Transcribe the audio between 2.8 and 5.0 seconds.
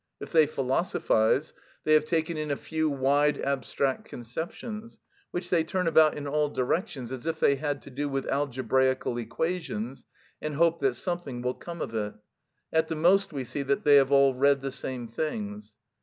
wide abstract conceptions,